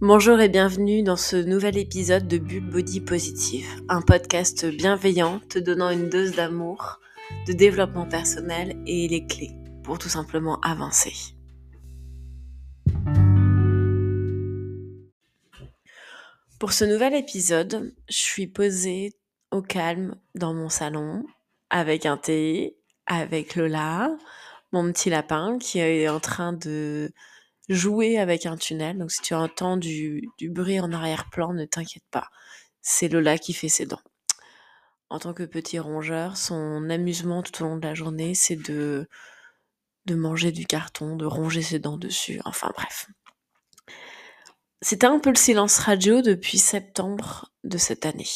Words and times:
Bonjour 0.00 0.38
et 0.38 0.48
bienvenue 0.48 1.02
dans 1.02 1.16
ce 1.16 1.34
nouvel 1.34 1.76
épisode 1.76 2.28
de 2.28 2.38
Bulle 2.38 2.70
Body 2.70 3.00
Positive, 3.00 3.66
un 3.88 4.00
podcast 4.00 4.64
bienveillant 4.64 5.40
te 5.48 5.58
donnant 5.58 5.90
une 5.90 6.08
dose 6.08 6.36
d'amour, 6.36 7.00
de 7.48 7.52
développement 7.52 8.06
personnel 8.06 8.80
et 8.86 9.08
les 9.08 9.26
clés 9.26 9.56
pour 9.82 9.98
tout 9.98 10.08
simplement 10.08 10.60
avancer. 10.60 11.34
Pour 16.60 16.72
ce 16.72 16.84
nouvel 16.84 17.14
épisode, 17.14 17.92
je 18.08 18.16
suis 18.16 18.46
posée 18.46 19.14
au 19.50 19.62
calme 19.62 20.14
dans 20.36 20.54
mon 20.54 20.68
salon 20.68 21.26
avec 21.70 22.06
un 22.06 22.18
thé, 22.18 22.76
avec 23.06 23.56
Lola, 23.56 24.16
mon 24.70 24.92
petit 24.92 25.10
lapin 25.10 25.58
qui 25.58 25.80
est 25.80 26.08
en 26.08 26.20
train 26.20 26.52
de 26.52 27.10
jouer 27.68 28.18
avec 28.18 28.46
un 28.46 28.56
tunnel. 28.56 28.98
Donc 28.98 29.10
si 29.10 29.20
tu 29.22 29.34
entends 29.34 29.76
du, 29.76 30.30
bruit 30.40 30.80
en 30.80 30.92
arrière-plan, 30.92 31.52
ne 31.52 31.64
t'inquiète 31.64 32.04
pas. 32.10 32.28
C'est 32.80 33.08
Lola 33.08 33.38
qui 33.38 33.52
fait 33.52 33.68
ses 33.68 33.86
dents. 33.86 34.02
En 35.10 35.18
tant 35.18 35.34
que 35.34 35.42
petit 35.44 35.78
rongeur, 35.78 36.36
son 36.36 36.90
amusement 36.90 37.42
tout 37.42 37.62
au 37.62 37.66
long 37.66 37.76
de 37.76 37.86
la 37.86 37.94
journée, 37.94 38.34
c'est 38.34 38.56
de, 38.56 39.08
de 40.06 40.14
manger 40.14 40.52
du 40.52 40.66
carton, 40.66 41.16
de 41.16 41.24
ronger 41.24 41.62
ses 41.62 41.78
dents 41.78 41.96
dessus. 41.96 42.40
Enfin 42.44 42.70
bref. 42.76 43.08
C'était 44.80 45.06
un 45.06 45.18
peu 45.18 45.30
le 45.30 45.36
silence 45.36 45.78
radio 45.78 46.22
depuis 46.22 46.58
septembre 46.58 47.52
de 47.64 47.78
cette 47.78 48.06
année. 48.06 48.28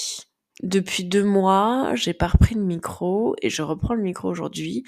Depuis 0.61 1.05
deux 1.05 1.24
mois, 1.24 1.92
j'ai 1.95 2.12
pas 2.12 2.29
repris 2.29 2.55
le 2.55 2.62
micro 2.62 3.34
et 3.41 3.48
je 3.48 3.62
reprends 3.62 3.95
le 3.95 4.02
micro 4.02 4.29
aujourd'hui, 4.29 4.84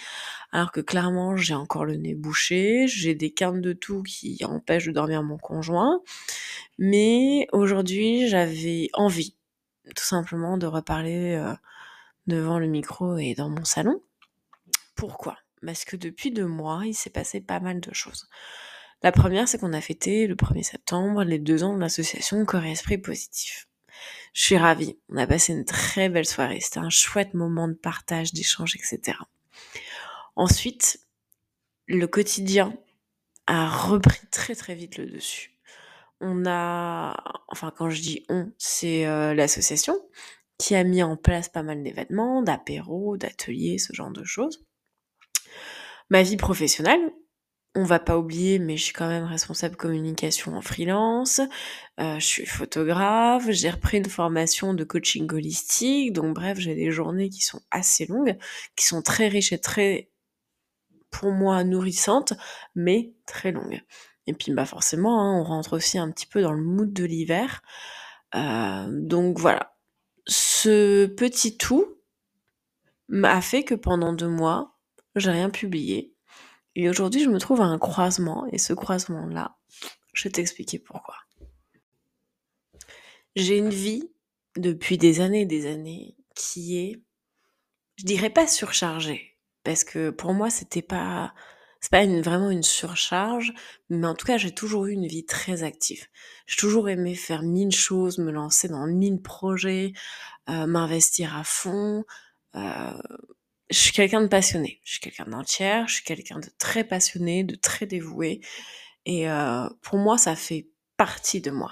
alors 0.52 0.70
que 0.70 0.80
clairement 0.80 1.36
j'ai 1.36 1.54
encore 1.54 1.86
le 1.86 1.96
nez 1.96 2.14
bouché, 2.14 2.86
j'ai 2.86 3.14
des 3.14 3.32
quintes 3.32 3.62
de 3.62 3.72
tout 3.72 4.02
qui 4.02 4.44
empêchent 4.44 4.86
de 4.86 4.92
dormir 4.92 5.22
mon 5.22 5.38
conjoint, 5.38 6.02
mais 6.78 7.48
aujourd'hui 7.52 8.28
j'avais 8.28 8.90
envie, 8.92 9.36
tout 9.96 10.04
simplement, 10.04 10.58
de 10.58 10.66
reparler 10.66 11.34
euh, 11.34 11.54
devant 12.26 12.58
le 12.58 12.66
micro 12.66 13.16
et 13.16 13.34
dans 13.34 13.48
mon 13.48 13.64
salon. 13.64 14.02
Pourquoi? 14.94 15.38
Parce 15.64 15.84
que 15.86 15.96
depuis 15.96 16.30
deux 16.30 16.46
mois, 16.46 16.82
il 16.84 16.94
s'est 16.94 17.10
passé 17.10 17.40
pas 17.40 17.58
mal 17.58 17.80
de 17.80 17.92
choses. 17.94 18.28
La 19.02 19.12
première, 19.12 19.48
c'est 19.48 19.58
qu'on 19.58 19.72
a 19.72 19.80
fêté 19.80 20.26
le 20.26 20.34
1er 20.34 20.62
septembre 20.62 21.24
les 21.24 21.38
deux 21.38 21.64
ans 21.64 21.74
de 21.74 21.80
l'association 21.80 22.44
Corps 22.44 22.64
Esprit 22.64 22.98
Positif. 22.98 23.66
Je 24.32 24.42
suis 24.42 24.56
ravie. 24.56 24.98
On 25.08 25.16
a 25.16 25.26
passé 25.26 25.52
une 25.52 25.64
très 25.64 26.08
belle 26.08 26.26
soirée. 26.26 26.60
C'était 26.60 26.80
un 26.80 26.90
chouette 26.90 27.34
moment 27.34 27.68
de 27.68 27.74
partage, 27.74 28.32
d'échange, 28.32 28.74
etc. 28.76 29.18
Ensuite, 30.36 31.00
le 31.86 32.06
quotidien 32.06 32.76
a 33.46 33.68
repris 33.68 34.26
très 34.30 34.54
très 34.54 34.74
vite 34.74 34.98
le 34.98 35.06
dessus. 35.06 35.52
On 36.20 36.46
a, 36.46 37.42
enfin 37.48 37.72
quand 37.76 37.90
je 37.90 38.00
dis 38.00 38.24
on, 38.28 38.50
c'est 38.56 39.06
euh, 39.06 39.34
l'association 39.34 39.98
qui 40.58 40.74
a 40.74 40.84
mis 40.84 41.02
en 41.02 41.16
place 41.16 41.48
pas 41.48 41.62
mal 41.62 41.82
d'événements, 41.82 42.42
d'apéros, 42.42 43.16
d'ateliers, 43.16 43.78
ce 43.78 43.92
genre 43.92 44.10
de 44.10 44.24
choses. 44.24 44.64
Ma 46.10 46.22
vie 46.22 46.36
professionnelle, 46.36 47.12
on 47.74 47.82
va 47.84 47.98
pas 47.98 48.16
oublier, 48.18 48.58
mais 48.58 48.76
je 48.76 48.84
suis 48.84 48.92
quand 48.92 49.08
même 49.08 49.24
responsable 49.24 49.76
communication 49.76 50.56
en 50.56 50.60
freelance. 50.60 51.40
Euh, 52.00 52.18
je 52.20 52.24
suis 52.24 52.46
photographe. 52.46 53.50
J'ai 53.50 53.70
repris 53.70 53.98
une 53.98 54.08
formation 54.08 54.74
de 54.74 54.84
coaching 54.84 55.30
holistique. 55.32 56.12
Donc 56.12 56.34
bref, 56.34 56.58
j'ai 56.58 56.76
des 56.76 56.92
journées 56.92 57.30
qui 57.30 57.42
sont 57.42 57.62
assez 57.72 58.06
longues, 58.06 58.38
qui 58.76 58.86
sont 58.86 59.02
très 59.02 59.26
riches 59.26 59.52
et 59.52 59.58
très, 59.58 60.10
pour 61.10 61.32
moi, 61.32 61.64
nourrissantes, 61.64 62.34
mais 62.76 63.12
très 63.26 63.50
longues. 63.50 63.82
Et 64.26 64.34
puis 64.34 64.52
bah 64.52 64.64
forcément, 64.66 65.20
hein, 65.20 65.40
on 65.40 65.44
rentre 65.44 65.74
aussi 65.76 65.98
un 65.98 66.10
petit 66.10 66.26
peu 66.26 66.42
dans 66.42 66.52
le 66.52 66.62
mood 66.62 66.92
de 66.92 67.04
l'hiver. 67.04 67.62
Euh, 68.36 68.86
donc 68.88 69.38
voilà. 69.38 69.74
Ce 70.26 71.06
petit 71.06 71.58
tout 71.58 71.98
m'a 73.08 73.40
fait 73.42 73.64
que 73.64 73.74
pendant 73.74 74.12
deux 74.12 74.28
mois, 74.28 74.76
j'ai 75.16 75.30
rien 75.30 75.50
publié 75.50 76.13
et 76.74 76.88
aujourd'hui, 76.88 77.22
je 77.22 77.30
me 77.30 77.38
trouve 77.38 77.60
à 77.60 77.66
un 77.66 77.78
croisement, 77.78 78.46
et 78.52 78.58
ce 78.58 78.72
croisement-là, 78.72 79.56
je 80.12 80.24
vais 80.24 80.32
t'expliquer 80.32 80.78
pourquoi. 80.78 81.16
J'ai 83.36 83.58
une 83.58 83.70
vie 83.70 84.10
depuis 84.56 84.98
des 84.98 85.20
années 85.20 85.42
et 85.42 85.46
des 85.46 85.66
années 85.66 86.16
qui 86.34 86.78
est, 86.78 87.02
je 87.96 88.04
dirais 88.04 88.30
pas 88.30 88.46
surchargée, 88.46 89.38
parce 89.62 89.84
que 89.84 90.10
pour 90.10 90.34
moi, 90.34 90.50
c'était 90.50 90.82
pas, 90.82 91.34
c'est 91.80 91.90
pas 91.90 92.06
vraiment 92.06 92.50
une 92.50 92.62
surcharge, 92.62 93.52
mais 93.88 94.06
en 94.06 94.14
tout 94.14 94.26
cas, 94.26 94.38
j'ai 94.38 94.54
toujours 94.54 94.86
eu 94.86 94.92
une 94.92 95.06
vie 95.06 95.26
très 95.26 95.62
active. 95.62 96.06
J'ai 96.46 96.56
toujours 96.56 96.88
aimé 96.88 97.14
faire 97.14 97.42
mille 97.42 97.74
choses, 97.74 98.18
me 98.18 98.30
lancer 98.30 98.68
dans 98.68 98.86
mille 98.86 99.20
projets, 99.20 99.92
euh, 100.48 100.66
m'investir 100.66 101.36
à 101.36 101.44
fond. 101.44 102.04
Euh, 102.54 102.98
je 103.70 103.78
suis 103.78 103.92
quelqu'un 103.92 104.20
de 104.20 104.26
passionné, 104.26 104.80
je 104.84 104.92
suis 104.92 105.00
quelqu'un 105.00 105.24
d'entière, 105.24 105.88
je 105.88 105.94
suis 105.94 106.04
quelqu'un 106.04 106.38
de 106.38 106.48
très 106.58 106.84
passionné, 106.84 107.44
de 107.44 107.54
très 107.54 107.86
dévoué. 107.86 108.40
Et 109.06 109.28
euh, 109.28 109.68
pour 109.82 109.98
moi, 109.98 110.18
ça 110.18 110.36
fait 110.36 110.68
partie 110.96 111.40
de 111.40 111.50
moi. 111.50 111.70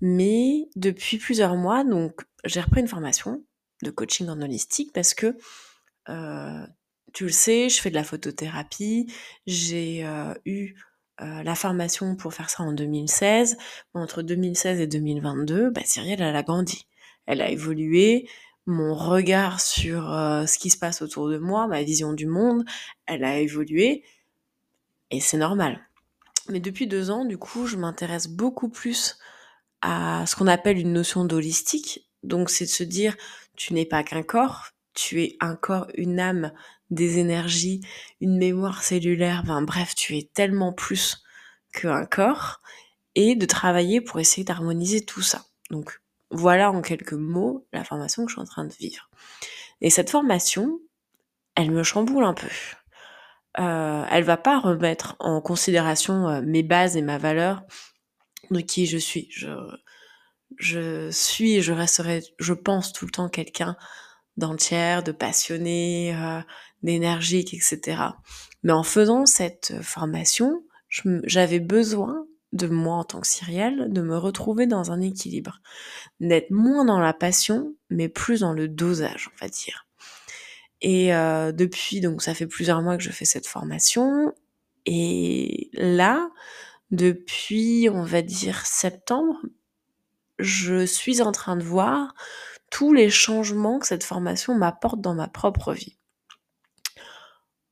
Mais 0.00 0.68
depuis 0.76 1.18
plusieurs 1.18 1.56
mois, 1.56 1.84
donc 1.84 2.20
j'ai 2.44 2.60
repris 2.60 2.80
une 2.80 2.88
formation 2.88 3.44
de 3.82 3.90
coaching 3.90 4.28
en 4.28 4.40
holistique 4.40 4.92
parce 4.92 5.14
que 5.14 5.36
euh, 6.08 6.66
tu 7.12 7.24
le 7.24 7.32
sais, 7.32 7.68
je 7.68 7.80
fais 7.80 7.90
de 7.90 7.94
la 7.94 8.04
photothérapie. 8.04 9.12
J'ai 9.46 10.04
euh, 10.04 10.34
eu 10.44 10.74
la 11.18 11.54
formation 11.54 12.16
pour 12.16 12.32
faire 12.32 12.48
ça 12.48 12.62
en 12.62 12.72
2016. 12.72 13.58
Entre 13.92 14.22
2016 14.22 14.80
et 14.80 14.86
2022, 14.86 15.68
bah, 15.68 15.82
Cyrielle, 15.84 16.22
elle 16.22 16.36
a 16.36 16.42
grandi. 16.42 16.88
Elle 17.26 17.42
a 17.42 17.50
évolué 17.50 18.26
mon 18.70 18.94
regard 18.94 19.60
sur 19.60 20.12
euh, 20.12 20.46
ce 20.46 20.58
qui 20.58 20.70
se 20.70 20.78
passe 20.78 21.02
autour 21.02 21.28
de 21.28 21.38
moi, 21.38 21.66
ma 21.66 21.82
vision 21.82 22.12
du 22.12 22.26
monde, 22.26 22.64
elle 23.06 23.24
a 23.24 23.38
évolué 23.38 24.04
et 25.10 25.20
c'est 25.20 25.36
normal. 25.36 25.80
Mais 26.48 26.60
depuis 26.60 26.86
deux 26.86 27.10
ans, 27.10 27.24
du 27.24 27.38
coup, 27.38 27.66
je 27.66 27.76
m'intéresse 27.76 28.28
beaucoup 28.28 28.68
plus 28.68 29.18
à 29.82 30.24
ce 30.26 30.36
qu'on 30.36 30.46
appelle 30.46 30.78
une 30.78 30.92
notion 30.92 31.24
d'holistique. 31.24 32.08
Donc, 32.22 32.50
c'est 32.50 32.64
de 32.64 32.70
se 32.70 32.84
dire, 32.84 33.16
tu 33.56 33.74
n'es 33.74 33.86
pas 33.86 34.02
qu'un 34.02 34.22
corps, 34.22 34.68
tu 34.94 35.22
es 35.22 35.36
un 35.40 35.56
corps, 35.56 35.88
une 35.94 36.20
âme, 36.20 36.52
des 36.90 37.18
énergies, 37.18 37.80
une 38.20 38.36
mémoire 38.36 38.82
cellulaire, 38.82 39.44
bref, 39.62 39.94
tu 39.94 40.16
es 40.16 40.28
tellement 40.34 40.72
plus 40.72 41.22
qu'un 41.72 42.04
corps, 42.04 42.60
et 43.14 43.36
de 43.36 43.46
travailler 43.46 44.00
pour 44.00 44.20
essayer 44.20 44.44
d'harmoniser 44.44 45.04
tout 45.04 45.22
ça. 45.22 45.44
Donc, 45.70 46.00
voilà 46.30 46.70
en 46.70 46.82
quelques 46.82 47.12
mots 47.12 47.66
la 47.72 47.84
formation 47.84 48.24
que 48.24 48.30
je 48.30 48.34
suis 48.34 48.42
en 48.42 48.46
train 48.46 48.64
de 48.64 48.72
vivre. 48.72 49.10
Et 49.80 49.90
cette 49.90 50.10
formation, 50.10 50.80
elle 51.54 51.70
me 51.70 51.82
chamboule 51.82 52.24
un 52.24 52.34
peu. 52.34 52.48
Euh, 53.58 54.04
elle 54.10 54.24
va 54.24 54.36
pas 54.36 54.60
remettre 54.60 55.16
en 55.18 55.40
considération 55.40 56.28
euh, 56.28 56.42
mes 56.42 56.62
bases 56.62 56.96
et 56.96 57.02
ma 57.02 57.18
valeur 57.18 57.62
de 58.50 58.60
qui 58.60 58.86
je 58.86 58.98
suis. 58.98 59.28
Je, 60.58 61.10
suis 61.10 61.56
et 61.56 61.62
je 61.62 61.72
resterai, 61.72 62.22
je 62.38 62.52
pense 62.52 62.92
tout 62.92 63.06
le 63.06 63.10
temps 63.10 63.28
quelqu'un 63.28 63.76
d'entière, 64.36 65.02
de 65.02 65.12
passionné, 65.12 66.14
euh, 66.14 66.40
d'énergique, 66.82 67.54
etc. 67.54 68.02
Mais 68.62 68.72
en 68.72 68.82
faisant 68.82 69.26
cette 69.26 69.80
formation, 69.82 70.62
j'avais 71.24 71.60
besoin 71.60 72.26
de 72.52 72.66
moi 72.66 72.96
en 72.96 73.04
tant 73.04 73.20
que 73.20 73.26
Cyrielle, 73.26 73.92
de 73.92 74.02
me 74.02 74.16
retrouver 74.16 74.66
dans 74.66 74.90
un 74.90 75.00
équilibre, 75.00 75.60
d'être 76.18 76.50
moins 76.50 76.84
dans 76.84 76.98
la 76.98 77.12
passion, 77.12 77.74
mais 77.90 78.08
plus 78.08 78.40
dans 78.40 78.52
le 78.52 78.68
dosage, 78.68 79.30
on 79.32 79.44
va 79.44 79.48
dire. 79.48 79.86
Et 80.80 81.14
euh, 81.14 81.52
depuis, 81.52 82.00
donc 82.00 82.22
ça 82.22 82.34
fait 82.34 82.46
plusieurs 82.46 82.82
mois 82.82 82.96
que 82.96 83.02
je 83.02 83.10
fais 83.10 83.24
cette 83.24 83.46
formation, 83.46 84.32
et 84.86 85.70
là, 85.74 86.30
depuis, 86.90 87.88
on 87.92 88.02
va 88.02 88.22
dire 88.22 88.66
septembre, 88.66 89.36
je 90.38 90.86
suis 90.86 91.22
en 91.22 91.32
train 91.32 91.56
de 91.56 91.62
voir 91.62 92.14
tous 92.70 92.92
les 92.92 93.10
changements 93.10 93.78
que 93.78 93.86
cette 93.86 94.04
formation 94.04 94.54
m'apporte 94.54 95.00
dans 95.00 95.14
ma 95.14 95.28
propre 95.28 95.72
vie. 95.72 95.96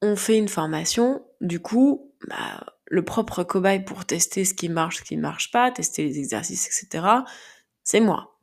On 0.03 0.17
fait 0.17 0.37
une 0.37 0.49
formation, 0.49 1.25
du 1.41 1.61
coup, 1.61 2.13
bah, 2.29 2.65
le 2.91 3.05
propre 3.05 3.45
cobaye 3.45 3.85
pour 3.85 4.05
tester 4.05 4.45
ce 4.45 4.55
qui 4.55 4.69
marche, 4.69 4.99
ce 4.99 5.03
qui 5.03 5.17
ne 5.17 5.23
marche 5.23 5.51
pas, 5.51 5.71
tester 5.71 6.05
les 6.05 6.19
exercices, 6.19 6.67
etc., 6.67 7.07
c'est 7.85 8.01
moi. 8.01 8.39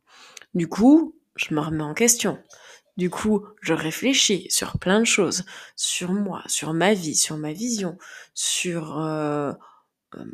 Du 0.53 0.67
coup, 0.67 1.15
je 1.35 1.53
me 1.53 1.59
remets 1.59 1.83
en 1.83 1.93
question. 1.93 2.39
Du 2.97 3.09
coup, 3.09 3.45
je 3.61 3.73
réfléchis 3.73 4.47
sur 4.49 4.79
plein 4.79 4.99
de 5.01 5.05
choses, 5.05 5.43
sur 5.75 6.13
moi, 6.13 6.41
sur 6.47 6.73
ma 6.73 6.93
vie, 6.93 7.15
sur 7.15 7.37
ma 7.37 7.51
vision, 7.51 7.97
sur 8.33 8.99
euh, 9.01 9.51
euh, 10.15 10.25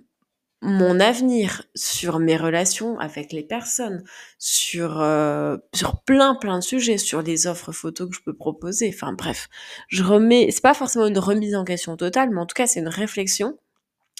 mon 0.62 1.00
avenir, 1.00 1.64
sur 1.74 2.20
mes 2.20 2.38
relations 2.38 3.00
avec 3.00 3.32
les 3.34 3.42
personnes, 3.42 4.04
sur 4.38 5.02
euh, 5.02 5.58
sur 5.74 6.04
plein 6.04 6.36
plein 6.36 6.60
de 6.60 6.64
sujets, 6.64 7.00
sur 7.00 7.24
les 7.24 7.48
offres 7.48 7.72
photos 7.72 8.10
que 8.10 8.16
je 8.16 8.22
peux 8.22 8.36
proposer. 8.36 8.92
Enfin 8.94 9.14
bref, 9.14 9.50
je 9.88 10.04
remets. 10.04 10.50
C'est 10.52 10.62
pas 10.62 10.76
forcément 10.76 11.08
une 11.08 11.18
remise 11.18 11.56
en 11.56 11.66
question 11.66 11.98
totale, 11.98 12.30
mais 12.30 12.40
en 12.42 12.46
tout 12.46 12.54
cas 12.54 12.68
c'est 12.68 12.80
une 12.80 12.88
réflexion 12.88 13.58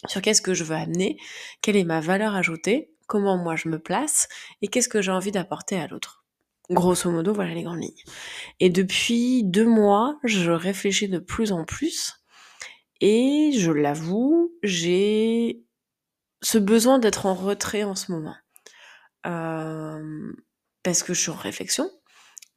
sur 0.08 0.22
qu'est-ce 0.22 0.42
que 0.42 0.54
je 0.54 0.64
veux 0.64 0.76
amener, 0.76 1.18
quelle 1.62 1.76
est 1.76 1.84
ma 1.84 2.00
valeur 2.00 2.36
ajoutée, 2.36 2.92
comment 3.08 3.38
moi 3.38 3.56
je 3.56 3.70
me 3.70 3.80
place 3.80 4.28
et 4.62 4.68
qu'est-ce 4.68 4.90
que 4.90 5.02
j'ai 5.02 5.12
envie 5.12 5.32
d'apporter 5.32 5.78
à 5.78 5.88
l'autre. 5.88 6.24
Grosso 6.70 7.12
modo, 7.12 7.34
voilà 7.34 7.54
les 7.54 7.64
grandes 7.64 7.82
lignes. 7.82 8.04
Et 8.60 8.70
depuis 8.70 9.44
deux 9.44 9.66
mois, 9.66 10.18
je 10.24 10.52
réfléchis 10.52 11.10
de 11.10 11.20
plus 11.20 11.52
en 11.52 11.66
plus 11.66 12.22
et 13.02 13.52
je 13.54 13.72
l'avoue, 13.72 14.54
j'ai 14.64 15.64
ce 16.42 16.58
besoin 16.58 17.00
d'être 17.00 17.26
en 17.26 17.34
retrait 17.34 17.84
en 17.84 17.96
ce 17.96 18.12
moment. 18.12 18.36
Euh, 19.26 20.32
parce 20.84 21.04
que 21.04 21.14
je 21.14 21.22
suis 21.22 21.32
en 21.32 21.36
réflexion. 21.36 21.90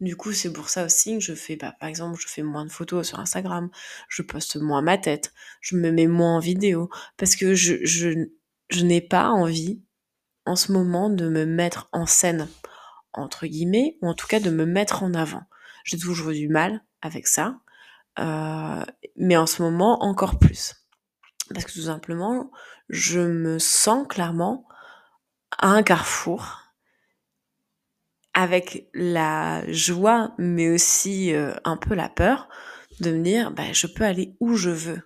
Du 0.05 0.17
coup, 0.17 0.33
c'est 0.35 0.53
pour 0.53 0.69
ça 0.69 0.85
aussi 0.85 1.15
que 1.15 1.25
je 1.25 1.33
fais, 1.33 1.57
bah, 1.57 1.75
par 1.81 1.89
exemple, 1.89 2.21
je 2.21 2.29
fais 2.29 2.43
moins 2.43 2.67
de 2.67 2.71
photos 2.71 3.09
sur 3.09 3.19
Instagram, 3.21 3.71
je 4.11 4.21
poste 4.21 4.57
moins 4.57 4.83
ma 4.83 4.99
tête, 4.99 5.33
je 5.63 5.77
me 5.77 5.91
mets 5.91 6.07
moins 6.07 6.37
en 6.37 6.41
vidéo, 6.41 6.91
parce 7.17 7.37
que 7.37 7.55
je, 7.55 8.29
n'ai 8.83 9.01
pas 9.01 9.31
envie 9.31 9.83
en 10.45 10.57
ce 10.57 10.73
moment 10.73 11.09
de 11.09 11.27
me 11.31 11.47
mettre 11.47 11.89
en 11.93 12.05
scène, 12.05 12.51
entre 13.15 13.47
guillemets, 13.47 13.97
ou 14.03 14.09
en 14.09 14.15
tout 14.15 14.27
cas 14.27 14.41
de 14.41 14.51
me 14.51 14.67
mettre 14.67 15.03
en 15.03 15.15
avant. 15.15 15.45
J'ai 15.85 15.99
toujours 15.99 16.33
du 16.33 16.51
mal 16.51 16.85
avec 17.01 17.27
ça, 17.27 17.61
euh, 18.19 18.85
mais 19.17 19.39
en 19.39 19.47
ce 19.47 19.63
moment 19.63 20.03
encore 20.03 20.39
plus. 20.39 20.75
Parce 21.55 21.65
que 21.65 21.73
tout 21.73 21.87
simplement, 21.87 22.51
je 22.91 23.21
me 23.21 23.59
sens 23.59 24.07
clairement 24.07 24.69
à 25.57 25.69
un 25.69 25.83
carrefour 25.83 26.64
avec 28.35 28.89
la 28.93 29.63
joie, 29.73 30.35
mais 30.39 30.69
aussi 30.69 31.33
euh, 31.33 31.55
un 31.65 31.77
peu 31.77 31.95
la 31.95 32.09
peur 32.09 32.49
de 33.01 33.13
me 33.13 33.23
dire, 33.23 33.53
bah, 33.53 33.73
je 33.73 33.87
peux 33.87 34.05
aller 34.05 34.37
où 34.41 34.57
je 34.57 34.71
veux. 34.71 35.03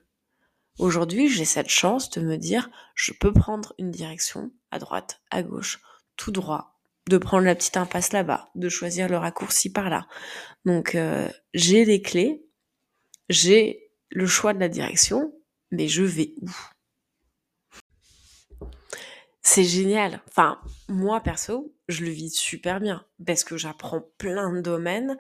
Aujourd'hui, 0.79 1.29
j'ai 1.29 1.45
cette 1.45 1.69
chance 1.69 2.11
de 2.11 2.21
me 2.21 2.37
dire, 2.37 2.71
je 2.95 3.13
peux 3.13 3.33
prendre 3.33 3.75
une 3.79 3.91
direction 3.91 4.51
à 4.71 4.79
droite, 4.79 5.21
à 5.31 5.43
gauche, 5.43 5.81
tout 6.17 6.31
droit, 6.31 6.81
de 7.09 7.19
prendre 7.19 7.45
la 7.45 7.55
petite 7.55 7.77
impasse 7.77 8.13
là-bas, 8.13 8.51
de 8.55 8.69
choisir 8.69 9.09
le 9.09 9.17
raccourci 9.17 9.73
par 9.73 9.91
là. 9.91 10.07
Donc, 10.65 10.95
euh, 10.95 11.29
j'ai 11.53 11.85
les 11.85 12.01
clés, 12.01 12.47
j'ai 13.29 13.91
le 14.11 14.27
choix 14.27 14.55
de 14.55 14.61
la 14.61 14.69
direction, 14.69 15.33
mais 15.71 15.89
je 15.89 16.03
vais 16.03 16.35
où? 16.41 16.51
C'est 19.49 19.65
génial. 19.65 20.21
Enfin, 20.29 20.61
moi 20.89 21.21
perso, 21.21 21.75
je 21.89 22.05
le 22.05 22.11
vis 22.11 22.31
super 22.37 22.81
bien 22.81 23.05
parce 23.27 23.45
que 23.45 23.57
j'apprends 23.57 24.03
plein 24.19 24.53
de 24.53 24.61
domaines. 24.61 25.17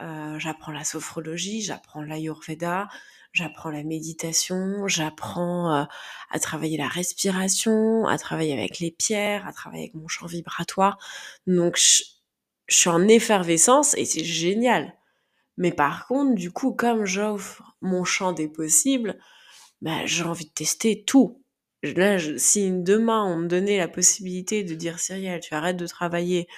Euh, 0.00 0.38
j'apprends 0.38 0.70
la 0.70 0.84
sophrologie, 0.84 1.60
j'apprends 1.60 2.02
l'ayurveda, 2.02 2.88
j'apprends 3.32 3.70
la 3.70 3.82
méditation, 3.82 4.86
j'apprends 4.86 5.74
euh, 5.74 5.84
à 6.30 6.38
travailler 6.38 6.78
la 6.78 6.86
respiration, 6.86 8.06
à 8.06 8.16
travailler 8.16 8.52
avec 8.52 8.78
les 8.78 8.92
pierres, 8.92 9.46
à 9.46 9.52
travailler 9.52 9.84
avec 9.84 9.94
mon 9.94 10.06
champ 10.06 10.26
vibratoire. 10.26 10.96
Donc, 11.48 11.76
je, 11.76 12.04
suis 12.68 12.90
en 12.90 13.06
effervescence 13.08 13.94
et 13.98 14.04
c'est 14.04 14.24
génial. 14.24 14.94
Mais 15.58 15.72
par 15.72 16.06
contre, 16.06 16.34
du 16.34 16.50
coup, 16.50 16.72
comme 16.72 17.04
j'offre 17.04 17.76
mon 17.82 18.04
champ 18.04 18.32
des 18.32 18.48
possibles, 18.48 19.18
bah, 19.82 20.06
j'ai 20.06 20.24
envie 20.24 20.46
de 20.46 20.50
tester 20.50 21.04
tout 21.04 21.43
là, 21.92 22.18
si 22.38 22.70
demain 22.70 23.24
on 23.24 23.36
me 23.36 23.48
donnait 23.48 23.78
la 23.78 23.88
possibilité 23.88 24.64
de 24.64 24.74
dire 24.74 24.98
Cyrielle, 24.98 25.40
tu 25.40 25.54
arrêtes 25.54 25.76
de 25.76 25.86
travailler, 25.86 26.48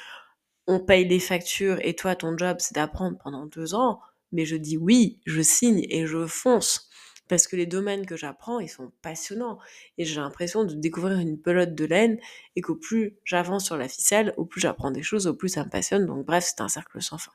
on 0.66 0.80
paye 0.80 1.06
les 1.06 1.20
factures 1.20 1.78
et 1.82 1.94
toi 1.94 2.16
ton 2.16 2.36
job 2.36 2.56
c'est 2.60 2.74
d'apprendre 2.74 3.18
pendant 3.22 3.46
deux 3.46 3.74
ans, 3.74 4.00
mais 4.32 4.44
je 4.44 4.56
dis 4.56 4.76
oui, 4.76 5.20
je 5.26 5.42
signe 5.42 5.86
et 5.88 6.06
je 6.06 6.26
fonce. 6.26 6.88
Parce 7.28 7.48
que 7.48 7.56
les 7.56 7.66
domaines 7.66 8.06
que 8.06 8.16
j'apprends, 8.16 8.60
ils 8.60 8.68
sont 8.68 8.92
passionnants. 9.02 9.58
Et 9.98 10.04
j'ai 10.04 10.20
l'impression 10.20 10.64
de 10.64 10.74
découvrir 10.74 11.18
une 11.18 11.40
pelote 11.40 11.74
de 11.74 11.84
laine 11.84 12.18
et 12.54 12.60
qu'au 12.60 12.76
plus 12.76 13.16
j'avance 13.24 13.64
sur 13.64 13.76
la 13.76 13.88
ficelle, 13.88 14.32
au 14.36 14.44
plus 14.44 14.60
j'apprends 14.60 14.92
des 14.92 15.02
choses, 15.02 15.26
au 15.26 15.34
plus 15.34 15.48
ça 15.48 15.64
me 15.64 15.70
passionne. 15.70 16.06
Donc 16.06 16.24
bref, 16.24 16.44
c'est 16.46 16.62
un 16.62 16.68
cercle 16.68 17.02
sans 17.02 17.18
fin. 17.18 17.32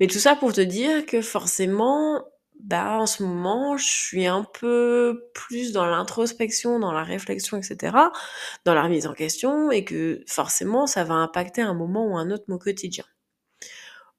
Mais 0.00 0.06
tout 0.06 0.18
ça 0.18 0.36
pour 0.36 0.52
te 0.52 0.60
dire 0.60 1.06
que 1.06 1.22
forcément, 1.22 2.24
bah, 2.60 2.98
en 2.98 3.06
ce 3.06 3.22
moment, 3.22 3.76
je 3.76 3.86
suis 3.86 4.26
un 4.26 4.44
peu 4.44 5.30
plus 5.34 5.72
dans 5.72 5.86
l'introspection, 5.86 6.78
dans 6.78 6.92
la 6.92 7.04
réflexion, 7.04 7.56
etc., 7.56 7.96
dans 8.64 8.74
la 8.74 8.82
remise 8.82 9.06
en 9.06 9.14
question, 9.14 9.70
et 9.70 9.84
que 9.84 10.22
forcément, 10.26 10.86
ça 10.86 11.04
va 11.04 11.14
impacter 11.14 11.62
un 11.62 11.74
moment 11.74 12.06
ou 12.06 12.16
un 12.16 12.30
autre 12.30 12.44
mon 12.48 12.58
quotidien. 12.58 13.04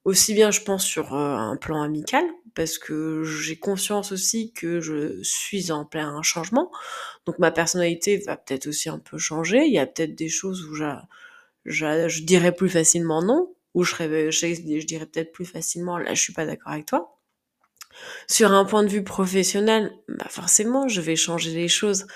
Aussi 0.04 0.32
bien, 0.32 0.50
je 0.50 0.62
pense, 0.62 0.84
sur 0.84 1.14
euh, 1.14 1.36
un 1.36 1.56
plan 1.56 1.82
amical, 1.82 2.24
parce 2.54 2.78
que 2.78 3.22
j'ai 3.24 3.58
conscience 3.58 4.12
aussi 4.12 4.52
que 4.52 4.80
je 4.80 5.22
suis 5.22 5.70
en 5.72 5.84
plein 5.84 6.22
changement. 6.22 6.70
Donc 7.26 7.38
ma 7.38 7.50
personnalité 7.50 8.18
va 8.18 8.36
peut-être 8.36 8.66
aussi 8.66 8.88
un 8.88 8.98
peu 8.98 9.18
changer. 9.18 9.64
Il 9.66 9.72
y 9.72 9.78
a 9.78 9.86
peut-être 9.86 10.14
des 10.14 10.28
choses 10.30 10.64
où 10.64 10.74
je, 10.74 12.20
dirais 12.22 12.52
plus 12.52 12.70
facilement 12.70 13.22
non, 13.22 13.54
ou 13.74 13.84
je, 13.84 13.94
je 13.94 14.86
dirais 14.86 15.06
peut-être 15.06 15.32
plus 15.32 15.44
facilement 15.44 15.98
là, 15.98 16.14
je 16.14 16.20
suis 16.22 16.32
pas 16.32 16.46
d'accord 16.46 16.72
avec 16.72 16.86
toi. 16.86 17.19
Sur 18.28 18.52
un 18.52 18.64
point 18.64 18.82
de 18.84 18.88
vue 18.88 19.02
professionnel, 19.04 19.92
bah 20.08 20.26
forcément, 20.28 20.88
je 20.88 21.00
vais 21.00 21.16
changer 21.16 21.52
les 21.52 21.68
choses 21.68 22.06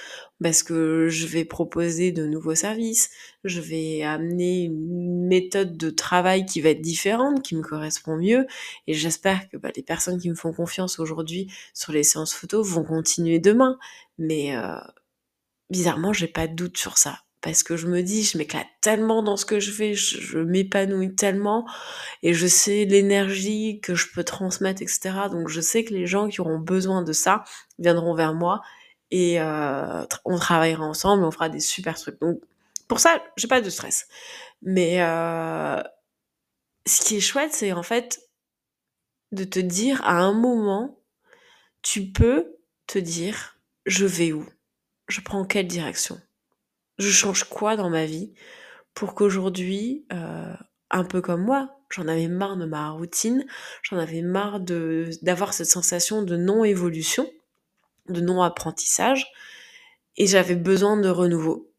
parce 0.42 0.62
que 0.62 1.08
je 1.08 1.26
vais 1.26 1.44
proposer 1.44 2.12
de 2.12 2.26
nouveaux 2.26 2.54
services, 2.54 3.10
je 3.44 3.60
vais 3.60 4.02
amener 4.02 4.64
une 4.64 5.26
méthode 5.26 5.76
de 5.76 5.90
travail 5.90 6.46
qui 6.46 6.60
va 6.60 6.70
être 6.70 6.80
différente, 6.80 7.42
qui 7.42 7.56
me 7.56 7.62
correspond 7.62 8.16
mieux, 8.16 8.46
et 8.86 8.94
j'espère 8.94 9.48
que 9.48 9.56
bah, 9.56 9.70
les 9.76 9.82
personnes 9.82 10.20
qui 10.20 10.30
me 10.30 10.34
font 10.34 10.52
confiance 10.52 10.98
aujourd'hui 10.98 11.50
sur 11.72 11.92
les 11.92 12.02
séances 12.04 12.34
photos 12.34 12.66
vont 12.66 12.84
continuer 12.84 13.38
demain. 13.38 13.78
Mais 14.18 14.56
euh, 14.56 14.76
bizarrement, 15.70 16.12
j'ai 16.12 16.28
pas 16.28 16.46
de 16.46 16.54
doute 16.54 16.76
sur 16.78 16.98
ça 16.98 17.23
parce 17.44 17.62
que 17.62 17.76
je 17.76 17.86
me 17.86 18.02
dis, 18.02 18.24
je 18.24 18.38
m'éclate 18.38 18.66
tellement 18.80 19.22
dans 19.22 19.36
ce 19.36 19.44
que 19.44 19.60
je 19.60 19.70
fais, 19.70 19.92
je, 19.92 20.38
m'épanouis 20.38 21.14
tellement, 21.14 21.68
et 22.22 22.32
je 22.32 22.46
sais 22.46 22.86
l'énergie 22.86 23.80
que 23.82 23.94
je 23.94 24.06
peux 24.14 24.24
transmettre, 24.24 24.80
etc. 24.80 25.28
Donc 25.30 25.48
je 25.50 25.60
sais 25.60 25.84
que 25.84 25.92
les 25.92 26.06
gens 26.06 26.28
qui 26.28 26.40
auront 26.40 26.58
besoin 26.58 27.02
de 27.02 27.12
ça 27.12 27.44
viendront 27.78 28.14
vers 28.14 28.32
moi, 28.32 28.62
et 29.10 29.42
euh, 29.42 30.06
on 30.24 30.38
travaillera 30.38 30.86
ensemble, 30.86 31.22
on 31.22 31.30
fera 31.30 31.50
des 31.50 31.60
super 31.60 31.96
trucs. 31.96 32.18
Donc 32.18 32.40
pour 32.88 32.98
ça, 32.98 33.22
j'ai 33.36 33.46
pas 33.46 33.60
de 33.60 33.68
stress. 33.68 34.08
Mais 34.62 35.02
euh, 35.02 35.82
ce 36.86 37.02
qui 37.02 37.18
est 37.18 37.20
chouette, 37.20 37.52
c'est 37.52 37.72
en 37.72 37.82
fait 37.82 38.22
de 39.32 39.44
te 39.44 39.60
dire 39.60 40.00
à 40.04 40.14
un 40.14 40.32
moment, 40.32 40.98
tu 41.82 42.10
peux 42.10 42.56
te 42.86 42.98
dire, 42.98 43.58
je 43.84 44.06
vais 44.06 44.32
où? 44.32 44.48
Je 45.08 45.20
prends 45.20 45.44
quelle 45.44 45.66
direction? 45.66 46.18
Je 46.98 47.10
change 47.10 47.44
quoi 47.44 47.76
dans 47.76 47.90
ma 47.90 48.06
vie 48.06 48.32
pour 48.94 49.14
qu'aujourd'hui, 49.14 50.06
euh, 50.12 50.54
un 50.90 51.04
peu 51.04 51.20
comme 51.20 51.42
moi, 51.42 51.76
j'en 51.90 52.06
avais 52.06 52.28
marre 52.28 52.56
de 52.56 52.64
ma 52.64 52.90
routine, 52.90 53.44
j'en 53.82 53.98
avais 53.98 54.22
marre 54.22 54.60
d'avoir 54.60 55.52
cette 55.52 55.66
sensation 55.66 56.22
de 56.22 56.36
non-évolution, 56.36 57.28
de 58.08 58.20
non-apprentissage, 58.20 59.26
et 60.16 60.26
j'avais 60.26 60.54
besoin 60.54 60.96
de 60.96 61.08
renouveau. 61.08 61.72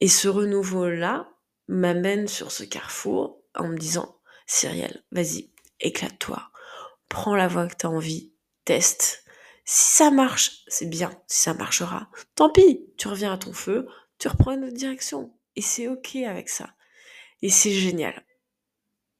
Et 0.00 0.08
ce 0.08 0.26
renouveau-là 0.26 1.28
m'amène 1.68 2.26
sur 2.26 2.50
ce 2.50 2.64
carrefour 2.64 3.38
en 3.54 3.68
me 3.68 3.76
disant, 3.76 4.16
Cyrielle, 4.46 5.04
vas-y, 5.12 5.50
éclate-toi, 5.80 6.50
prends 7.08 7.36
la 7.36 7.46
voie 7.46 7.68
que 7.68 7.76
tu 7.76 7.86
as 7.86 7.90
envie, 7.90 8.32
teste, 8.64 9.21
si 9.64 9.96
ça 9.96 10.10
marche, 10.10 10.64
c'est 10.66 10.88
bien. 10.88 11.10
Si 11.28 11.42
ça 11.42 11.54
marchera, 11.54 12.08
tant 12.34 12.50
pis. 12.50 12.86
Tu 12.96 13.08
reviens 13.08 13.32
à 13.32 13.38
ton 13.38 13.52
feu, 13.52 13.86
tu 14.18 14.28
reprends 14.28 14.52
une 14.52 14.64
autre 14.64 14.74
direction. 14.74 15.32
Et 15.56 15.62
c'est 15.62 15.88
ok 15.88 16.16
avec 16.16 16.48
ça. 16.48 16.70
Et 17.42 17.50
c'est 17.50 17.72
génial. 17.72 18.24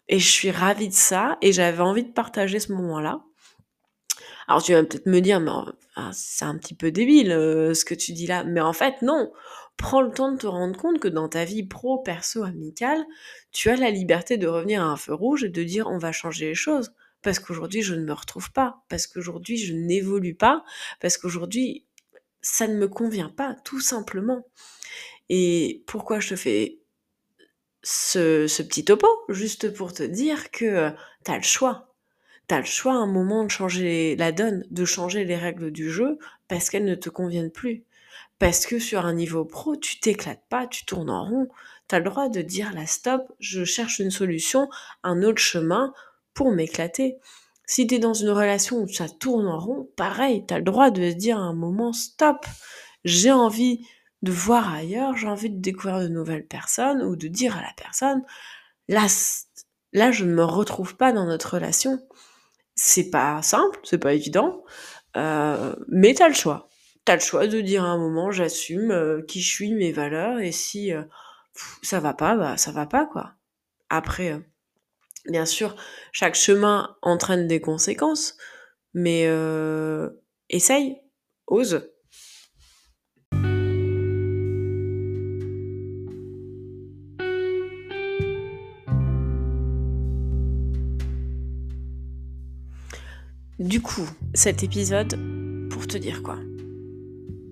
Et 0.08 0.18
je 0.18 0.28
suis 0.28 0.50
ravie 0.50 0.88
de 0.88 0.94
ça. 0.94 1.38
Et 1.42 1.52
j'avais 1.52 1.82
envie 1.82 2.04
de 2.04 2.12
partager 2.12 2.58
ce 2.58 2.72
moment-là. 2.72 3.22
Alors 4.48 4.62
tu 4.62 4.72
vas 4.72 4.82
peut-être 4.82 5.06
me 5.06 5.20
dire, 5.20 5.40
mais 5.40 5.50
c'est 6.12 6.44
un 6.44 6.58
petit 6.58 6.74
peu 6.74 6.90
débile 6.90 7.32
euh, 7.32 7.74
ce 7.74 7.84
que 7.84 7.94
tu 7.94 8.12
dis 8.12 8.26
là. 8.26 8.44
Mais 8.44 8.60
en 8.60 8.72
fait, 8.72 9.00
non. 9.02 9.32
Prends 9.76 10.02
le 10.02 10.12
temps 10.12 10.32
de 10.32 10.38
te 10.38 10.46
rendre 10.46 10.78
compte 10.78 10.98
que 11.00 11.08
dans 11.08 11.28
ta 11.28 11.44
vie 11.44 11.62
pro, 11.62 11.98
perso, 11.98 12.44
amicale, 12.44 13.02
tu 13.52 13.70
as 13.70 13.76
la 13.76 13.90
liberté 13.90 14.36
de 14.36 14.46
revenir 14.46 14.82
à 14.82 14.86
un 14.86 14.96
feu 14.96 15.14
rouge 15.14 15.44
et 15.44 15.48
de 15.48 15.62
dire 15.62 15.86
on 15.88 15.98
va 15.98 16.12
changer 16.12 16.46
les 16.46 16.54
choses 16.54 16.92
parce 17.22 17.38
qu'aujourd'hui 17.38 17.82
je 17.82 17.94
ne 17.94 18.04
me 18.04 18.12
retrouve 18.12 18.52
pas, 18.52 18.82
parce 18.88 19.06
qu'aujourd'hui 19.06 19.56
je 19.56 19.74
n'évolue 19.74 20.34
pas, 20.34 20.64
parce 21.00 21.16
qu'aujourd'hui 21.16 21.86
ça 22.42 22.66
ne 22.66 22.74
me 22.74 22.88
convient 22.88 23.28
pas, 23.28 23.54
tout 23.64 23.80
simplement. 23.80 24.46
Et 25.28 25.84
pourquoi 25.86 26.20
je 26.20 26.30
te 26.30 26.36
fais 26.36 26.80
ce, 27.82 28.62
petit 28.62 28.84
topo? 28.84 29.06
Juste 29.28 29.72
pour 29.72 29.92
te 29.92 30.02
dire 30.02 30.50
que 30.50 30.64
euh, 30.64 30.90
tu 31.24 31.30
as 31.30 31.36
le 31.36 31.42
choix. 31.42 31.94
Tu 32.48 32.54
as 32.54 32.58
le 32.58 32.64
choix 32.64 32.92
à 32.92 32.96
un 32.96 33.06
moment 33.06 33.44
de 33.44 33.50
changer 33.50 34.16
la 34.16 34.32
donne, 34.32 34.64
de 34.70 34.84
changer 34.84 35.24
les 35.24 35.36
règles 35.36 35.70
du 35.70 35.90
jeu 35.90 36.18
parce 36.48 36.68
qu'elles 36.68 36.84
ne 36.84 36.94
te 36.94 37.08
conviennent 37.08 37.52
plus. 37.52 37.84
Parce 38.38 38.66
que 38.66 38.78
sur 38.78 39.06
un 39.06 39.14
niveau 39.14 39.44
pro, 39.44 39.76
tu 39.76 40.00
t'éclates 40.00 40.44
pas, 40.48 40.66
tu 40.66 40.84
tournes 40.84 41.10
en 41.10 41.24
rond. 41.24 41.48
Tu 41.88 41.94
as 41.94 41.98
le 41.98 42.04
droit 42.04 42.28
de 42.28 42.42
dire 42.42 42.72
la 42.74 42.86
stop, 42.86 43.22
je 43.38 43.64
cherche 43.64 44.00
une 44.00 44.10
solution, 44.10 44.68
un 45.04 45.22
autre 45.22 45.40
chemin 45.40 45.94
pour 46.34 46.50
m'éclater. 46.50 47.18
Si 47.66 47.86
tu 47.86 47.94
es 47.94 47.98
dans 47.98 48.14
une 48.14 48.30
relation 48.30 48.78
où 48.78 48.88
ça 48.88 49.08
tourne 49.08 49.46
en 49.46 49.58
rond, 49.58 49.88
pareil, 49.96 50.44
tu 50.46 50.54
as 50.54 50.58
le 50.58 50.64
droit 50.64 50.90
de 50.90 51.10
dire 51.12 51.38
à 51.38 51.42
un 51.42 51.54
moment 51.54 51.92
stop. 51.92 52.44
J'ai 53.04 53.32
envie 53.32 53.86
de 54.22 54.32
voir 54.32 54.72
ailleurs, 54.72 55.16
j'ai 55.16 55.28
envie 55.28 55.50
de 55.50 55.60
découvrir 55.60 56.00
de 56.00 56.08
nouvelles 56.08 56.46
personnes 56.46 57.02
ou 57.02 57.16
de 57.16 57.28
dire 57.28 57.56
à 57.56 57.60
la 57.60 57.72
personne, 57.76 58.22
là, 58.88 59.06
là, 59.92 60.12
je 60.12 60.24
ne 60.24 60.32
me 60.32 60.44
retrouve 60.44 60.96
pas 60.96 61.12
dans 61.12 61.26
notre 61.26 61.54
relation. 61.54 61.98
C'est 62.74 63.10
pas 63.10 63.42
simple, 63.42 63.78
c'est 63.84 63.98
pas 63.98 64.14
évident, 64.14 64.64
euh, 65.16 65.74
mais 65.88 66.14
t'as 66.14 66.28
le 66.28 66.34
choix. 66.34 66.68
T'as 67.04 67.14
le 67.14 67.20
choix 67.20 67.46
de 67.46 67.60
dire 67.60 67.84
à 67.84 67.88
un 67.88 67.98
moment, 67.98 68.30
j'assume 68.30 68.92
euh, 68.92 69.22
qui 69.22 69.40
je 69.42 69.52
suis, 69.52 69.74
mes 69.74 69.92
valeurs, 69.92 70.38
et 70.38 70.52
si 70.52 70.92
euh, 70.92 71.02
ça 71.82 72.00
va 72.00 72.14
pas, 72.14 72.36
bah 72.36 72.56
ça 72.56 72.72
va 72.72 72.86
pas 72.86 73.06
quoi. 73.06 73.34
Après, 73.90 74.40
bien 75.26 75.46
sûr, 75.46 75.76
chaque 76.12 76.34
chemin 76.34 76.96
entraîne 77.02 77.46
des 77.46 77.60
conséquences, 77.60 78.36
mais 78.94 79.28
essaye, 80.48 81.00
ose. 81.46 81.88
Du 93.58 93.80
coup, 93.80 94.08
cet 94.34 94.64
épisode, 94.64 95.16
pour 95.70 95.86
te 95.86 95.96
dire 95.96 96.22
quoi? 96.22 96.36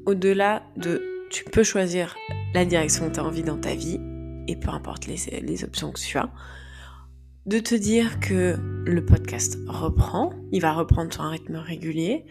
Au-delà 0.06 0.64
de 0.76 1.26
tu 1.30 1.44
peux 1.44 1.62
choisir 1.62 2.16
la 2.52 2.64
direction 2.64 3.08
que 3.08 3.14
tu 3.14 3.20
as 3.20 3.24
envie 3.24 3.44
dans 3.44 3.58
ta 3.58 3.76
vie, 3.76 4.00
et 4.48 4.56
peu 4.56 4.70
importe 4.70 5.06
les, 5.06 5.40
les 5.40 5.62
options 5.62 5.92
que 5.92 6.00
tu 6.00 6.18
as, 6.18 6.28
de 7.46 7.58
te 7.58 7.74
dire 7.74 8.20
que 8.20 8.56
le 8.84 9.04
podcast 9.04 9.58
reprend, 9.66 10.32
il 10.52 10.60
va 10.60 10.72
reprendre 10.72 11.12
sur 11.12 11.22
un 11.22 11.30
rythme 11.30 11.56
régulier, 11.56 12.24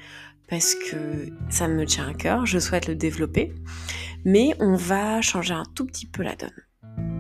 parce 0.48 0.76
que 0.76 1.30
ça 1.50 1.68
me 1.68 1.86
tient 1.86 2.08
à 2.08 2.14
cœur, 2.14 2.46
je 2.46 2.60
souhaite 2.60 2.88
le 2.88 2.96
développer, 2.96 3.54
mais 4.26 4.56
on 4.60 4.76
va 4.76 5.22
changer 5.22 5.54
un 5.54 5.66
tout 5.76 5.86
petit 5.86 6.06
peu 6.06 6.24
la 6.24 6.36
donne. 6.36 6.50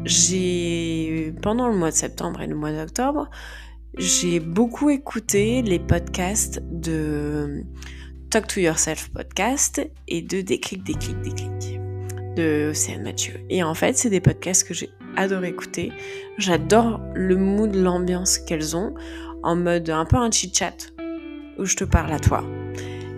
J'ai, 0.05 1.33
pendant 1.41 1.67
le 1.67 1.75
mois 1.75 1.91
de 1.91 1.95
septembre 1.95 2.41
et 2.41 2.47
le 2.47 2.55
mois 2.55 2.71
d'octobre, 2.71 3.29
j'ai 3.97 4.39
beaucoup 4.39 4.89
écouté 4.89 5.61
les 5.61 5.79
podcasts 5.79 6.61
de 6.71 7.63
Talk 8.29 8.47
to 8.47 8.59
Yourself 8.59 9.09
podcast 9.09 9.81
et 10.07 10.21
de 10.21 10.41
Déclic, 10.41 10.83
Déclic, 10.83 11.19
Déclic 11.21 11.68
de 12.35 12.69
Océane 12.71 13.03
Mathieu. 13.03 13.33
Et 13.49 13.63
en 13.63 13.73
fait, 13.73 13.97
c'est 13.97 14.09
des 14.09 14.21
podcasts 14.21 14.67
que 14.67 14.73
j'ai 14.73 14.89
adoré 15.15 15.49
écouter. 15.49 15.91
J'adore 16.37 17.01
le 17.13 17.35
mood, 17.35 17.75
l'ambiance 17.75 18.37
qu'elles 18.37 18.75
ont, 18.75 18.93
en 19.43 19.55
mode 19.55 19.89
un 19.89 20.05
peu 20.05 20.17
un 20.17 20.31
chit-chat 20.31 20.93
où 21.57 21.65
je 21.65 21.75
te 21.75 21.83
parle 21.83 22.11
à 22.11 22.19
toi. 22.19 22.43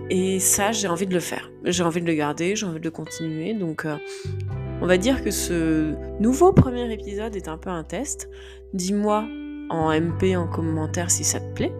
Et 0.10 0.40
ça, 0.40 0.72
j'ai 0.72 0.88
envie 0.88 1.08
de 1.08 1.14
le 1.14 1.20
faire. 1.20 1.52
J'ai 1.64 1.84
envie 1.84 2.02
de 2.02 2.08
le 2.08 2.14
garder, 2.14 2.56
j'ai 2.56 2.66
envie 2.66 2.80
de 2.80 2.86
le 2.86 2.92
continuer. 2.92 3.54
Donc, 3.54 3.86
euh, 3.86 3.96
on 4.82 4.88
va 4.88 4.98
dire 4.98 5.24
que 5.24 5.32
ce 5.32 5.94
nouveau 6.20 6.52
premier 6.52 6.92
épisode 6.92 7.36
est 7.36 7.48
un 7.48 7.58
peu 7.58 7.70
un 7.70 7.84
test. 7.84 8.30
Dis-moi 8.74 9.26
en 9.70 9.92
MP, 9.94 10.36
en 10.36 10.48
commentaire 10.48 11.10
si 11.10 11.24
ça 11.24 11.40
te 11.40 11.54
plaît. 11.54 11.74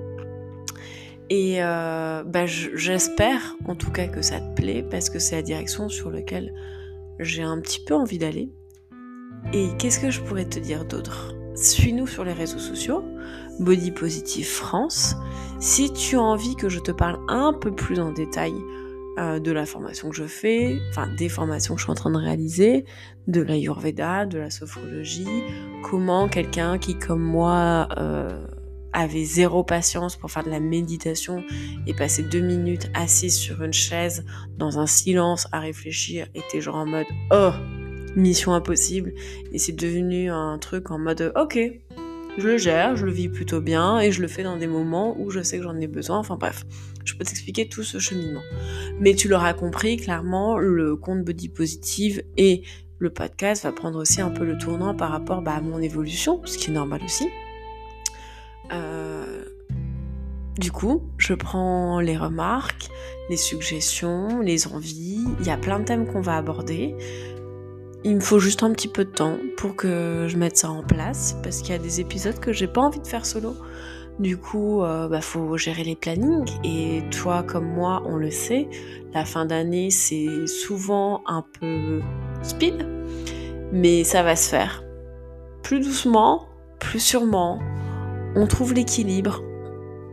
Et 1.30 1.64
euh, 1.64 2.24
bah, 2.24 2.46
j'espère 2.46 3.56
en 3.66 3.76
tout 3.76 3.92
cas 3.92 4.08
que 4.08 4.22
ça 4.22 4.40
te 4.40 4.54
plaît 4.62 4.84
parce 4.84 5.10
que 5.10 5.18
c'est 5.18 5.36
la 5.36 5.42
direction 5.42 5.88
sur 5.88 6.12
laquelle 6.12 6.54
j'ai 7.22 7.44
un 7.44 7.60
petit 7.60 7.84
peu 7.84 7.94
envie 7.94 8.18
d'aller. 8.18 8.50
Et 9.54 9.70
qu'est-ce 9.78 10.00
que 10.00 10.12
je 10.12 10.22
pourrais 10.22 10.46
te 10.46 10.60
dire 10.60 10.86
d'autre? 10.86 11.34
Suis-nous 11.56 12.08
sur 12.08 12.24
les 12.24 12.34
réseaux 12.34 12.60
sociaux, 12.60 13.04
Body 13.60 13.92
Positive 13.92 14.48
France. 14.48 15.16
Si 15.60 15.92
tu 15.94 16.16
as 16.16 16.22
envie 16.22 16.56
que 16.56 16.70
je 16.70 16.80
te 16.80 16.92
parle 16.92 17.20
un 17.28 17.54
peu 17.54 17.74
plus 17.74 18.00
en 18.00 18.12
détail 18.12 18.54
euh, 19.20 19.40
de 19.40 19.52
la 19.52 19.66
formation 19.66 20.10
que 20.10 20.16
je 20.16 20.24
fais, 20.24 20.80
enfin 20.90 21.08
des 21.18 21.28
formations 21.28 21.76
que 21.76 21.82
je 21.82 21.86
suis 21.86 21.92
en 21.92 21.96
train 21.96 22.12
de 22.12 22.18
réaliser, 22.18 22.86
de 23.28 23.42
l'Ayurveda, 23.42 24.26
de 24.26 24.40
la 24.40 24.50
sophrologie, 24.50 25.44
comment 25.84 26.30
quelqu'un 26.30 26.78
qui 26.78 26.98
comme 26.98 27.22
moi 27.22 27.90
euh, 27.98 28.48
avait 28.94 29.24
zéro 29.24 29.64
patience 29.64 30.16
pour 30.16 30.32
faire 30.32 30.44
de 30.44 30.50
la 30.50 30.60
méditation 30.60 31.44
et 31.88 31.94
passer 31.94 32.24
deux 32.24 32.42
minutes 32.42 32.90
assis 32.94 33.30
sur 33.30 33.64
une 33.64 33.74
chaise 33.74 34.26
dans 34.58 34.80
un 34.80 34.88
silence 34.88 35.48
à 35.52 35.60
réfléchir 35.60 36.28
était 36.36 36.62
genre 36.62 36.76
en 36.76 36.86
mode 36.86 37.08
oh 37.32 37.52
mission 38.16 38.54
impossible 38.54 39.14
et 39.54 39.58
c'est 39.58 39.72
devenu 39.72 40.30
un 40.30 40.58
truc 40.58 40.92
en 40.92 41.00
mode 41.00 41.32
ok 41.36 41.60
je 42.38 42.48
le 42.48 42.58
gère, 42.58 42.96
je 42.96 43.06
le 43.06 43.12
vis 43.12 43.28
plutôt 43.28 43.60
bien 43.60 44.00
et 44.00 44.12
je 44.12 44.22
le 44.22 44.28
fais 44.30 44.44
dans 44.44 44.56
des 44.56 44.68
moments 44.68 45.20
où 45.20 45.32
je 45.32 45.42
sais 45.42 45.58
que 45.58 45.64
j'en 45.64 45.78
ai 45.78 45.88
besoin. 45.88 46.18
Enfin 46.18 46.38
bref, 46.38 46.64
je 47.04 47.14
peux 47.16 47.26
t'expliquer 47.26 47.68
tout 47.68 47.84
ce 47.84 48.00
cheminement. 48.00 48.42
Mais 49.00 49.16
tu 49.16 49.28
l'auras 49.28 49.54
compris, 49.54 49.98
clairement, 49.98 50.58
le 50.58 50.96
compte 50.96 51.26
Body 51.26 51.50
Positive 51.50 52.24
et 52.38 52.64
le 53.00 53.10
podcast 53.10 53.64
va 53.64 53.74
prendre 53.74 54.00
aussi 54.00 54.22
un 54.22 54.30
peu 54.30 54.46
le 54.46 54.58
tournant 54.58 54.96
par 54.96 55.12
rapport 55.12 55.42
bah, 55.42 55.56
à 55.56 55.62
mon 55.62 55.82
évolution, 55.82 56.42
ce 56.46 56.58
qui 56.58 56.70
est 56.70 56.74
normal 56.74 57.02
aussi. 57.04 57.28
Euh, 58.72 59.46
du 60.58 60.72
coup, 60.72 61.02
je 61.18 61.34
prends 61.34 62.00
les 62.00 62.18
remarques, 62.18 62.90
les 63.30 63.38
suggestions, 63.38 64.40
les 64.42 64.68
envies. 64.68 65.26
Il 65.40 65.46
y 65.46 65.50
a 65.50 65.58
plein 65.58 65.80
de 65.80 65.86
thèmes 65.86 66.06
qu'on 66.06 66.22
va 66.22 66.38
aborder. 66.38 66.96
Il 68.04 68.16
me 68.16 68.20
faut 68.20 68.40
juste 68.40 68.64
un 68.64 68.72
petit 68.72 68.88
peu 68.88 69.06
de 69.06 69.12
temps 69.12 69.38
pour 69.58 69.76
que 69.76 70.26
je 70.28 70.38
mette 70.38 70.58
ça 70.58 70.70
en 70.70 70.84
place 70.84 71.38
parce 71.44 71.62
qu'il 71.62 71.72
y 71.72 71.76
a 71.76 71.82
des 71.82 72.00
épisodes 72.02 72.40
que 72.40 72.52
j'ai 72.52 72.68
pas 72.68 72.82
envie 72.82 73.00
de 73.00 73.08
faire 73.08 73.26
solo. 73.26 73.56
Du 74.20 74.38
coup, 74.38 74.84
euh, 74.84 75.08
bah, 75.08 75.22
faut 75.22 75.58
gérer 75.58 75.84
les 75.84 75.96
plannings 75.96 76.50
et 76.64 77.02
toi 77.12 77.44
comme 77.44 77.66
moi, 77.66 78.04
on 78.06 78.18
le 78.18 78.30
sait, 78.30 78.68
la 79.14 79.26
fin 79.26 79.46
d'année 79.46 79.90
c'est 79.90 80.46
souvent 80.48 81.22
un 81.26 81.44
peu 81.60 82.02
speed, 82.44 82.86
mais 83.72 84.04
ça 84.04 84.22
va 84.22 84.36
se 84.36 84.50
faire. 84.50 84.84
Plus 85.64 85.80
doucement, 85.80 86.48
plus 86.80 87.00
sûrement, 87.00 87.60
on 88.36 88.48
trouve 88.48 88.74
l'équilibre, 88.74 89.44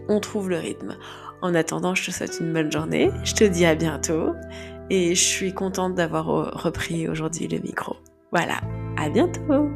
on 0.08 0.20
trouve 0.20 0.50
le 0.50 0.58
rythme. 0.58 0.96
En 1.42 1.54
attendant, 1.54 1.94
je 1.94 2.06
te 2.06 2.10
souhaite 2.10 2.38
une 2.40 2.52
bonne 2.52 2.72
journée, 2.72 3.10
je 3.24 3.34
te 3.34 3.44
dis 3.44 3.64
à 3.64 3.74
bientôt. 3.74 4.34
Et 4.90 5.14
je 5.14 5.22
suis 5.22 5.52
contente 5.52 5.94
d'avoir 5.94 6.26
repris 6.62 7.08
aujourd'hui 7.08 7.46
le 7.46 7.58
micro. 7.58 7.96
Voilà, 8.32 8.60
à 8.96 9.10
bientôt 9.10 9.68